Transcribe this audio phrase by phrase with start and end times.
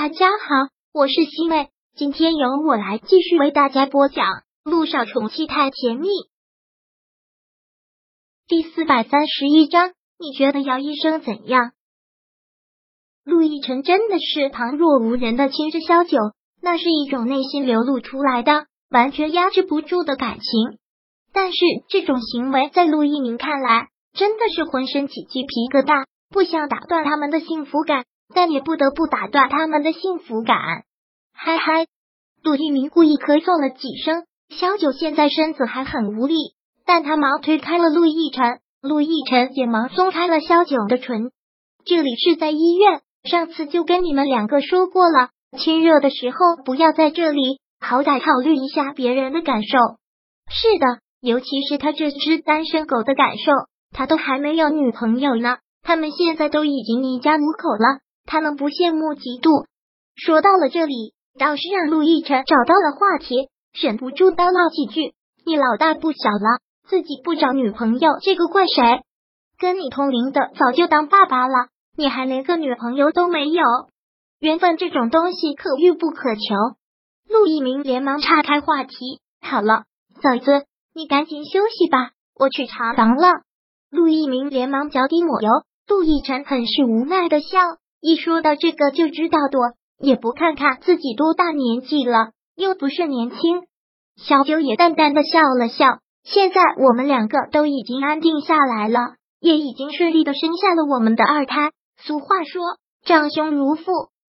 [0.00, 4.26] 大家好，我是西妹，今天由我来继续为大家播讲
[4.62, 6.06] 《路上宠妻太甜蜜》
[8.46, 9.90] 第四百三十一章。
[10.20, 11.72] 你觉得姚医生怎样？
[13.24, 16.16] 陆亦辰真的是旁若无人的亲着萧九，
[16.62, 20.78] 那是一种内心流露出来的完全压制不住的感情。
[21.32, 21.58] 但是
[21.88, 28.04] 这种行为在陆一鸣看来，真的是浑身起鸡皮疙瘩，不想打断他们的幸福感。
[28.34, 30.56] 但也不得不打断他们的幸福感。
[31.32, 31.86] 嗨嗨，
[32.42, 34.24] 陆一鸣故意咳嗽了几声。
[34.48, 36.34] 萧九现在身子还很无力，
[36.86, 41.30] 但他忙推开了陆亦辰，陆亦辰也忙松开了萧九的唇。
[41.84, 49.78] 这里是在医院，上次就跟你们两个说过了，亲热的时候不要在这里，好歹考虑一下别人的感受。
[50.50, 53.52] 是的，尤其是他这只单身狗的感受，
[53.90, 58.00] 他都还没有女朋友呢，他们现在都已经一家五口了。
[58.28, 59.64] 他能不羡慕嫉妒？
[60.14, 65.14] 说到了这里，倒是让陆亦辰找到了话题，忍不住叨唠几句
[65.46, 69.00] ：“你老大不小了，自己不找女朋友，这个怪谁？
[69.58, 73.64] 跟你同龄的早就当爸爸了，你还连个女朋友都没有？
[74.40, 76.40] 缘分这种东西可遇不可求。”
[77.32, 78.94] 陆一鸣连忙岔开话题
[79.40, 79.84] ：“好了，
[80.20, 83.40] 嫂子，你赶紧休息吧，我去查房了。”
[83.90, 85.48] 陆一鸣连忙脚底抹油，
[85.88, 87.58] 陆亦辰很是无奈的笑。
[88.00, 89.60] 一说到这个就知道躲，
[89.98, 93.62] 也不看看自己多大年纪了，又不是年轻。
[94.16, 95.98] 小九也淡淡的笑了笑。
[96.24, 101.72] 现在我们两个都已经安定下来了，也已经顺利的生下了我们的二胎。
[101.96, 102.62] 俗话说，
[103.04, 103.84] 长兄如父，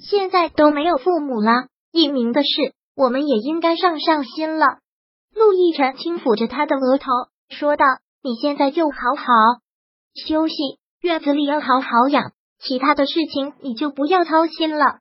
[0.00, 2.48] 现在都没有父母了，一鸣的事，
[2.96, 4.78] 我们也应该上上心了。
[5.34, 7.06] 陆亦辰轻抚着他的额头，
[7.48, 7.84] 说道
[8.24, 9.24] ：“你现在就好好
[10.14, 10.54] 休息，
[11.00, 12.32] 院子里要好好养。”
[12.64, 14.98] 其他的事情你就不要操心了。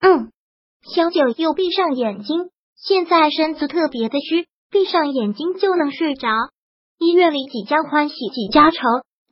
[0.00, 0.30] 嗯，
[0.94, 6.28] 小九又闭上眼睛，现在身子特别的虚，闭上眼睛就能睡着。
[6.98, 8.78] 医院里几家欢喜几家愁，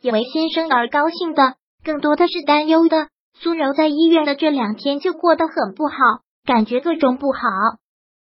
[0.00, 3.08] 也为先生而高兴的，更多的是担忧的。
[3.34, 5.96] 苏柔在医院的这两天就过得很不好，
[6.44, 7.40] 感觉各种不好，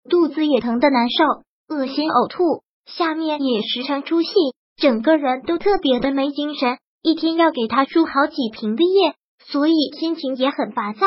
[0.09, 1.25] 肚子也疼的难受，
[1.75, 4.31] 恶心呕吐，下面也时常出戏，
[4.77, 9.15] 整个人都特别的没精神，一天要给他输好几瓶的液。
[9.47, 11.07] 所以心情也很烦躁。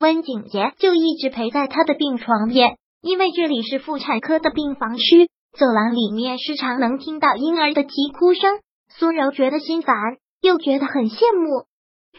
[0.00, 8.60] 温景言就一直陪在他的病床边，因为这里是妇产科的病房区，走廊里面时常能听到婴儿的啼哭声。
[8.90, 9.96] 苏柔觉得心烦，
[10.40, 11.66] 又觉得很羡慕，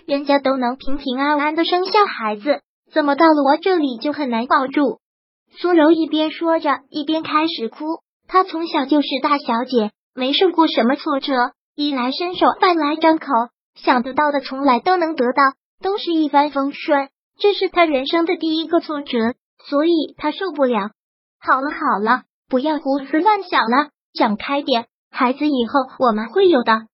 [0.05, 2.61] 人家都能平平安安的生下孩子，
[2.91, 4.99] 怎么到了我这里就很难保住？
[5.59, 7.85] 苏柔一边说着，一边开始哭。
[8.27, 11.33] 她从小就是大小姐，没受过什么挫折，
[11.75, 13.25] 衣来伸手，饭来张口。
[13.83, 15.43] 想得到的从来都能得到，
[15.81, 17.09] 都是一帆风顺。
[17.39, 19.33] 这是他人生的第一个挫折，
[19.69, 20.91] 所以他受不了。
[21.39, 24.87] 好了好了，不要胡思乱想了，想开点。
[25.09, 26.87] 孩子以后我们会有的。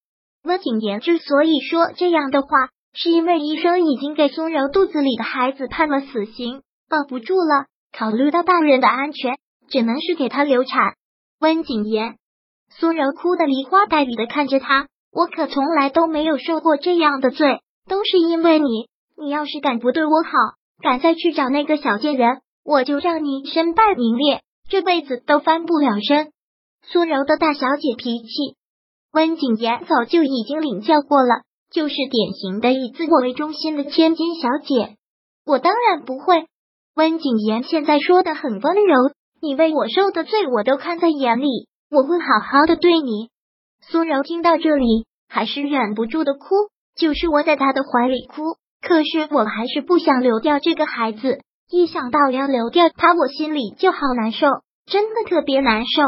[0.44, 7.66] 温景言之所以说这样的话，是因为医生已经给苏柔肚子里的孩子判了死刑，保不住了。
[7.92, 9.38] 考虑到大人的安全，
[9.70, 10.94] 只能是给他流产。
[11.40, 12.18] 温景言，
[12.70, 14.88] 苏柔哭得梨花带雨的看着他。
[15.16, 18.90] 我可从来都没有受过这样的罪，都是因为你。
[19.18, 20.30] 你要是敢不对我好，
[20.84, 26.34] 敢再去找那个小贱人，我就让你身败名裂，这辈子都翻不了身。
[26.84, 28.58] 苏柔的大小姐脾气，
[29.14, 34.98] 温景言早就已经领教过了，就是典型的以自我为中心的千金小姐。
[35.46, 36.48] 我当然不会。
[36.94, 38.96] 温景言现在说的很温柔，
[39.42, 43.30] 你为我受的罪，我都看在眼里，我会好好的对你。
[43.92, 46.48] 苏柔听到这里，还是忍不住的哭，
[46.96, 48.42] 就是窝在他的怀里哭。
[48.82, 54.48] 可是我还是不想流掉这个孩子，一想到要流掉他，我心里就好难受，
[54.88, 56.02] 真的特别难受。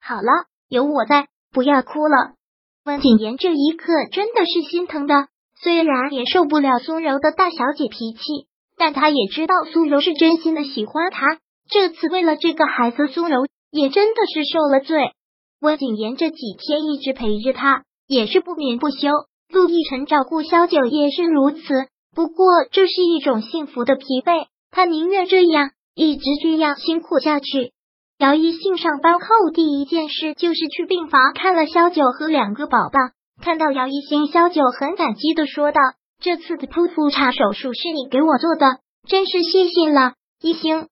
[0.00, 2.32] 好了，有我在，不要哭了。
[2.86, 5.28] 温景言这一刻真的是心疼的，
[5.60, 8.20] 虽然也受不了苏柔的大小姐脾气，
[8.78, 11.38] 但他也知道苏柔是真心的喜欢他。
[11.68, 15.12] 这次为了这个孩子，苏柔也真的是受了罪。
[15.62, 19.08] 温景言这几天一直陪着他，也是不眠不休。
[19.48, 21.60] 陆亦辰照顾萧九也是如此，
[22.12, 27.70] 不过这是一种幸福的疲惫，他宁愿这样一直这样辛苦下去。
[28.18, 32.98] 姚一信上班后第一件事就是去病房看了萧九和两个宝宝，
[33.40, 35.80] 看到姚一新，萧九很感激的说道
[36.20, 40.88] ：“这次的剖腹产手术是你给我做的，真是谢谢了，一星。”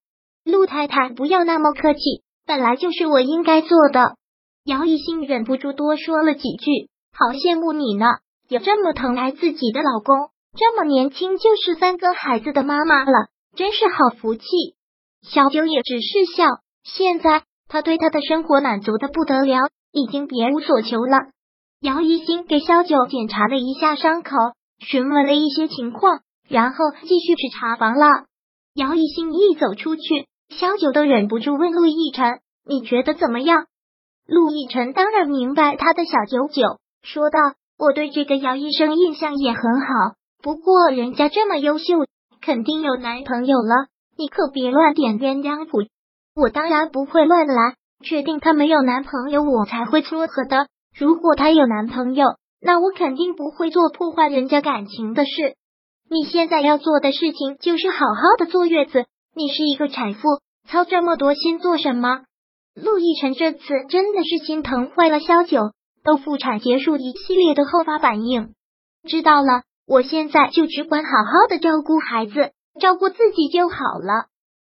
[0.47, 2.01] 陆太太不要那么客气，
[2.47, 4.15] 本来就是我应该做的。
[4.71, 8.07] 姚一心忍不住多说了几句，好羡慕你呢，
[8.49, 14.45] 有这么疼爱自己的老公，这么年轻就是三个孩子的妈妈了，真是好福气。
[15.23, 16.47] 小九也只是笑。
[16.85, 19.59] 现在他对他的生活满足的不得了，
[19.91, 21.19] 已经别无所求了。
[21.81, 24.37] 姚一新给小九检查了一下伤口，
[24.79, 26.77] 询问了一些情况，然后
[27.09, 28.07] 继续去查房了。
[28.75, 33.67] 姚一新一走出去，小九都忍不住问陆亦辰：“你觉得怎么样？”
[34.31, 37.39] 陆亦辰当然明白他的小九九，说道
[37.77, 42.07] ：“我对这个姚医生印象也很好，不过人家这么优秀，
[42.41, 45.79] 肯定有男朋友了，你可别乱点鸳鸯谱。”
[46.37, 47.75] 我当然不会乱来，
[48.05, 50.69] 确定他没有男朋友，我才会撮合的。
[50.97, 55.57] 如果他有男朋友，那我肯定不会做破坏人家感情的事。
[56.09, 59.07] 你现在要做的事情就是好好的坐月子。
[59.35, 60.21] 你是一个产妇，
[60.69, 62.21] 操这么多心做什么？
[62.75, 65.73] 陆亦辰这次真的是心疼坏了萧九，
[66.05, 68.55] 都复产结束一系列的后发反应。
[69.09, 74.27] 知道了，我现在就只管好好的照顾孩子，照顾自己就好了。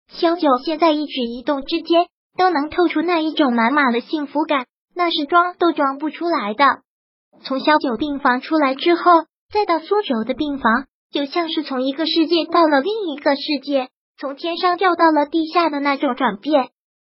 [0.09, 2.07] 萧九现在一举一动之间
[2.37, 6.65] 都能透出那一种满满的幸福感，那是装都装不出来的。
[7.43, 9.03] 从萧九病房出来之后，
[9.53, 13.89] 再到苏柔的病房，就像是从一个世界到了另一个世界，
[14.19, 16.71] 从天上掉到了地下的那种转变。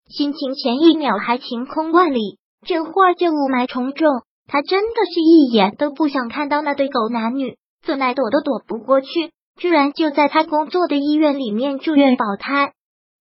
[0.09, 4.07] 心情前一秒还晴空万里，这会儿就雾霾重重。
[4.47, 12.71] 他真的是一眼都不想看到那对狗男女，怎奈躲都躲不过去，居然就在他工作的医院里面住院保胎。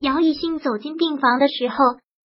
[0.00, 1.76] 姚一兴走进病房的时候，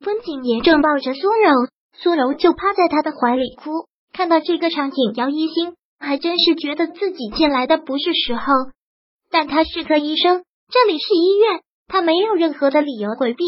[0.05, 1.67] 温景言正抱着苏柔，
[1.97, 3.87] 苏柔就趴在他的怀里哭。
[4.13, 8.43] 看到这个场景，姚一兴还真是觉得自己进来的不是时候。
[9.31, 13.43] 但他是个医生，这里是医院，他没有任何的理由回避。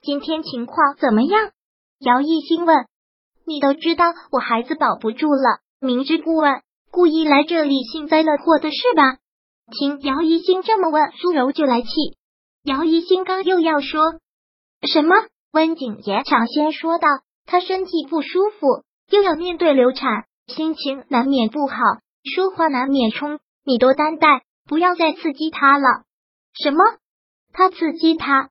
[0.00, 1.50] 今天情况怎么样？
[1.98, 2.86] 姚一新问。
[3.44, 9.16] 你都知道我孩子保不住了，明知故问，故意来这里幸灾乐祸的是吧？
[9.72, 11.88] 听姚一新这么问，苏柔就来气。
[12.62, 14.20] 姚一新刚又要说
[14.82, 15.14] 什么，
[15.52, 17.08] 温景言抢先说道
[17.46, 21.76] ：“他身体不舒服，又要面对流产，心情难免不好，
[22.22, 26.02] 说话难免冲，你多担待，不要再刺激他了。”
[26.52, 26.78] 什么？
[27.52, 28.50] 他刺激他？